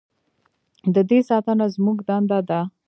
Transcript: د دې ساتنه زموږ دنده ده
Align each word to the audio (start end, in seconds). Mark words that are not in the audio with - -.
د 0.93 0.97
دې 1.09 1.19
ساتنه 1.29 1.65
زموږ 1.75 1.97
دنده 2.07 2.39
ده 2.49 2.59